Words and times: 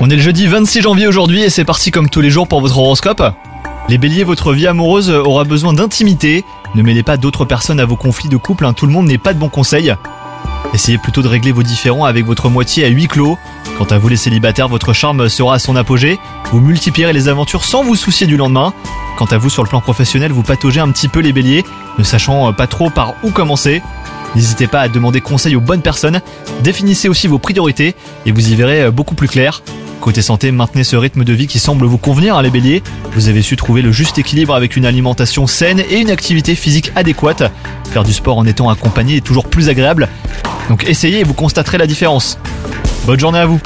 On 0.00 0.08
est 0.08 0.16
le 0.16 0.22
jeudi 0.22 0.46
26 0.46 0.80
janvier 0.80 1.06
aujourd'hui 1.06 1.42
et 1.42 1.50
c'est 1.50 1.66
parti 1.66 1.90
comme 1.90 2.08
tous 2.08 2.22
les 2.22 2.30
jours 2.30 2.48
pour 2.48 2.62
votre 2.62 2.78
horoscope. 2.78 3.22
Les 3.90 3.98
béliers, 3.98 4.24
votre 4.24 4.54
vie 4.54 4.66
amoureuse 4.66 5.10
aura 5.10 5.44
besoin 5.44 5.74
d'intimité. 5.74 6.46
Ne 6.74 6.82
mêlez 6.82 7.02
pas 7.02 7.18
d'autres 7.18 7.44
personnes 7.44 7.78
à 7.78 7.84
vos 7.84 7.96
conflits 7.96 8.30
de 8.30 8.38
couple, 8.38 8.64
hein, 8.64 8.72
tout 8.72 8.86
le 8.86 8.92
monde 8.92 9.06
n'est 9.06 9.18
pas 9.18 9.34
de 9.34 9.38
bons 9.38 9.50
conseils. 9.50 9.94
Essayez 10.72 10.96
plutôt 10.96 11.20
de 11.20 11.28
régler 11.28 11.52
vos 11.52 11.62
différends 11.62 12.06
avec 12.06 12.24
votre 12.24 12.48
moitié 12.48 12.86
à 12.86 12.88
huis 12.88 13.06
clos. 13.06 13.36
Quant 13.76 13.84
à 13.84 13.98
vous 13.98 14.08
les 14.08 14.16
célibataires, 14.16 14.68
votre 14.68 14.94
charme 14.94 15.28
sera 15.28 15.56
à 15.56 15.58
son 15.58 15.76
apogée. 15.76 16.18
Vous 16.50 16.60
multiplierez 16.60 17.12
les 17.12 17.28
aventures 17.28 17.64
sans 17.64 17.84
vous 17.84 17.96
soucier 17.96 18.26
du 18.26 18.38
lendemain. 18.38 18.72
Quant 19.18 19.26
à 19.26 19.36
vous 19.36 19.50
sur 19.50 19.62
le 19.62 19.68
plan 19.68 19.82
professionnel, 19.82 20.32
vous 20.32 20.42
pataugez 20.42 20.80
un 20.80 20.90
petit 20.90 21.08
peu 21.08 21.20
les 21.20 21.34
béliers, 21.34 21.66
ne 21.98 22.04
sachant 22.04 22.50
pas 22.54 22.66
trop 22.66 22.88
par 22.88 23.14
où 23.24 23.30
commencer. 23.30 23.82
N'hésitez 24.34 24.66
pas 24.66 24.80
à 24.80 24.88
demander 24.88 25.20
conseil 25.20 25.56
aux 25.56 25.60
bonnes 25.60 25.82
personnes. 25.82 26.20
Définissez 26.62 27.08
aussi 27.08 27.26
vos 27.26 27.38
priorités 27.38 27.94
et 28.26 28.32
vous 28.32 28.50
y 28.50 28.54
verrez 28.54 28.90
beaucoup 28.90 29.14
plus 29.14 29.28
clair. 29.28 29.62
Côté 30.00 30.22
santé, 30.22 30.50
maintenez 30.50 30.82
ce 30.82 30.96
rythme 30.96 31.24
de 31.24 31.32
vie 31.34 31.46
qui 31.46 31.58
semble 31.58 31.84
vous 31.84 31.98
convenir, 31.98 32.36
hein, 32.36 32.42
les 32.42 32.48
béliers. 32.48 32.82
Vous 33.12 33.28
avez 33.28 33.42
su 33.42 33.56
trouver 33.56 33.82
le 33.82 33.92
juste 33.92 34.18
équilibre 34.18 34.54
avec 34.54 34.76
une 34.76 34.86
alimentation 34.86 35.46
saine 35.46 35.82
et 35.90 35.98
une 35.98 36.10
activité 36.10 36.54
physique 36.54 36.90
adéquate. 36.96 37.52
Faire 37.92 38.04
du 38.04 38.14
sport 38.14 38.38
en 38.38 38.46
étant 38.46 38.70
accompagné 38.70 39.16
est 39.16 39.20
toujours 39.20 39.46
plus 39.46 39.68
agréable. 39.68 40.08
Donc 40.70 40.84
essayez 40.88 41.20
et 41.20 41.24
vous 41.24 41.34
constaterez 41.34 41.76
la 41.76 41.86
différence. 41.86 42.38
Bonne 43.04 43.20
journée 43.20 43.40
à 43.40 43.46
vous 43.46 43.60